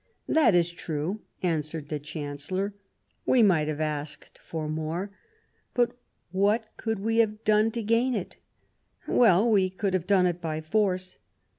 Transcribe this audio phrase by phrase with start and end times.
[0.27, 2.73] "That is true," answered the Chancellor."
[3.27, 5.11] We might have asked for more,
[5.75, 5.91] but
[6.31, 8.25] what should we have done to gain them?""
[9.07, 11.19] Well, we could have done if by force."